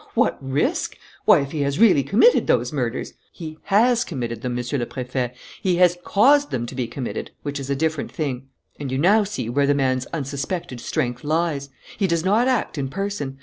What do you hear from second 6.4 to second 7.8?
them to be committed, which is a